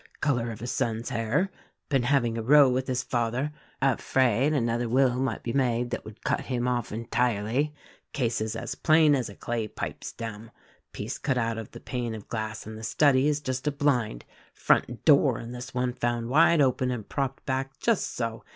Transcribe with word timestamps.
Color 0.19 0.49
of 0.49 0.61
his 0.61 0.71
son's 0.71 1.09
hair. 1.09 1.51
Been 1.89 2.01
having 2.01 2.35
a 2.35 2.41
row 2.41 2.71
with 2.71 2.87
his 2.87 3.03
father— 3.03 3.51
afraid 3.83 4.51
another 4.51 4.89
will 4.89 5.19
might 5.19 5.43
be 5.43 5.53
made 5.53 5.91
that 5.91 6.03
would 6.03 6.23
cut 6.23 6.41
him 6.41 6.67
off 6.67 6.91
entirely— 6.91 7.75
case 8.11 8.41
is 8.41 8.55
as 8.55 8.73
plain 8.73 9.13
as 9.13 9.29
a 9.29 9.35
clay 9.35 9.67
pipe 9.67 10.03
stem— 10.03 10.49
piece 10.91 11.19
cut 11.19 11.37
out 11.37 11.59
of 11.59 11.69
the 11.69 11.79
pane 11.79 12.15
of 12.15 12.27
glass 12.27 12.65
in 12.65 12.77
the 12.77 12.83
study 12.83 13.27
is 13.27 13.41
just 13.41 13.67
a 13.67 13.71
blind— 13.71 14.25
front 14.65 15.05
door 15.05 15.37
and 15.37 15.53
this 15.53 15.71
one 15.71 15.93
found 15.93 16.29
wide 16.29 16.61
open 16.61 16.89
and 16.89 17.07
propped 17.07 17.45
back? 17.45 17.77
Just 17.77 18.15
so! 18.15 18.43